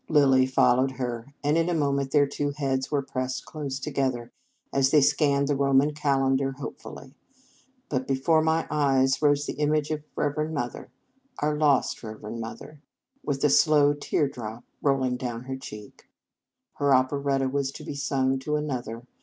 Lilly 0.09 0.47
followed 0.47 0.93
her, 0.93 1.27
and 1.43 1.59
in 1.59 1.69
a 1.69 1.75
moment 1.75 2.09
their 2.09 2.25
two 2.25 2.53
heads 2.57 2.89
were 2.89 3.03
pressed 3.03 3.45
close 3.45 3.79
together, 3.79 4.31
as 4.73 4.89
they 4.89 4.99
scanned 4.99 5.47
the 5.47 5.55
Roman 5.55 5.93
calendar 5.93 6.53
hopefully. 6.53 7.13
But 7.87 8.07
be 8.07 8.15
fore 8.15 8.41
my 8.41 8.65
eyes 8.71 9.21
rose 9.21 9.45
the 9.45 9.53
image 9.59 9.91
of 9.91 10.01
Reverend 10.15 10.55
Mother, 10.55 10.89
our 11.37 11.55
lost 11.55 12.01
Reverend 12.01 12.39
Mother, 12.39 12.81
with 13.23 13.41
the 13.41 13.49
slow 13.51 13.93
teardrop 13.93 14.63
roll 14.81 15.03
ing 15.03 15.17
down 15.17 15.43
her 15.43 15.55
cheek. 15.55 16.09
Her 16.77 16.95
operetta 16.95 17.47
was 17.47 17.71
to 17.73 17.83
be 17.83 17.93
sung 17.93 18.39
to 18.39 18.55
another. 18.55 19.03